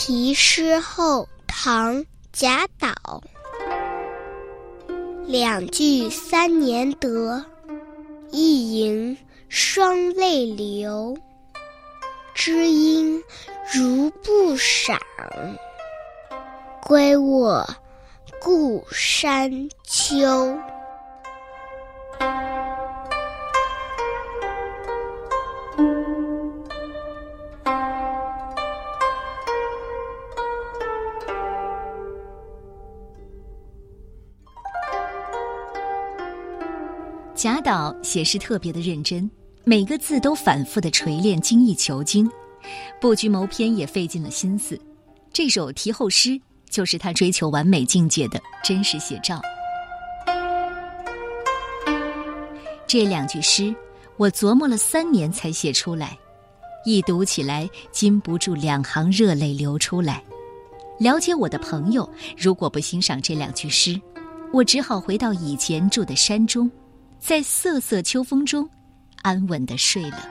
[0.00, 1.96] 题诗后，唐·
[2.32, 3.20] 贾岛。
[5.26, 7.44] 两句三年得，
[8.30, 11.18] 一吟双泪流。
[12.32, 13.20] 知音
[13.74, 14.96] 如不赏，
[16.86, 17.68] 归我
[18.40, 20.56] 故山秋。
[37.38, 39.30] 贾岛写诗特别的认真，
[39.62, 42.28] 每个字都反复的锤炼，精益求精，
[43.00, 44.76] 布局谋篇也费尽了心思。
[45.32, 46.36] 这首题后诗
[46.68, 49.40] 就是他追求完美境界的真实写照。
[52.88, 53.72] 这两句诗，
[54.16, 56.18] 我琢磨了三年才写出来，
[56.84, 60.24] 一读起来禁不住两行热泪流出来。
[60.98, 64.00] 了解我的朋友，如果不欣赏这两句诗，
[64.52, 66.68] 我只好回到以前住的山中。
[67.18, 68.68] 在瑟瑟秋风中，
[69.22, 70.28] 安稳的睡了。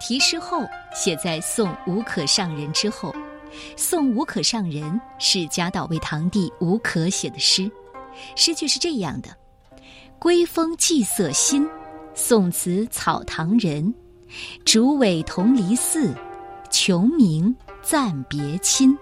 [0.00, 0.62] 题诗后
[0.94, 3.14] 写在送吴可上人之后，
[3.76, 7.70] 送吴可上人是贾岛为堂弟吴可写的诗。
[8.36, 9.30] 诗句是这样的：
[10.18, 11.66] 归风霁色新，
[12.14, 13.92] 宋词草堂人。
[14.64, 16.12] 竹苇同离寺，
[16.70, 18.96] 穷明暂别亲。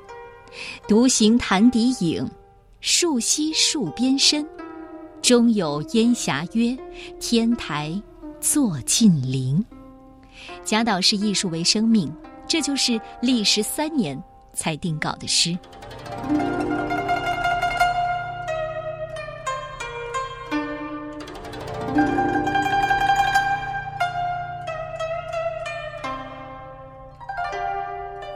[0.86, 2.28] 独行潭底影，
[2.80, 4.46] 树溪树边深。
[5.22, 6.76] 终有烟霞约，
[7.20, 7.94] 天台
[8.40, 9.64] 坐近林。
[10.64, 12.12] 贾岛是艺术为生命，
[12.48, 14.20] 这就是历时三年
[14.52, 15.56] 才定稿的诗。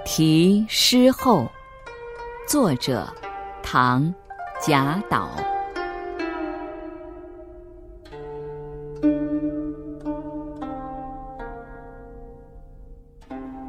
[0.05, 1.51] 题诗后，
[2.49, 3.13] 作者
[3.61, 4.15] 唐
[4.65, 5.29] 贾岛。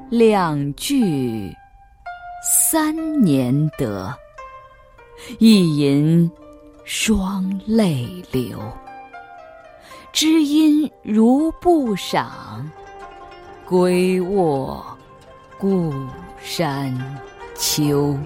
[0.09, 1.53] 两句
[2.41, 4.13] 三年得，
[5.37, 6.31] 一吟
[6.85, 8.57] 双泪流。
[10.13, 12.71] 知音如不赏，
[13.65, 14.81] 归卧
[15.59, 15.93] 故
[16.41, 16.97] 山
[17.53, 18.17] 秋。